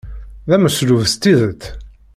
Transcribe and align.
D 0.49 0.51
ameslub 0.55 1.01
s 1.11 1.13
tidet. 1.21 1.63